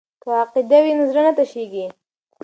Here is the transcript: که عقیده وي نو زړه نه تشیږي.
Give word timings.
که 0.21 0.29
عقیده 0.43 0.77
وي 0.83 0.91
نو 0.97 1.03
زړه 1.11 1.21
نه 1.27 1.31
تشیږي. 1.37 1.85